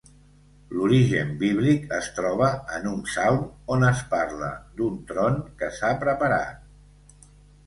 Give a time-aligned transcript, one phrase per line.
[0.75, 3.45] L'origen bíblic es troba en un psalm
[3.77, 4.49] on es parla
[4.81, 7.31] d'un tron que s'ha preparat.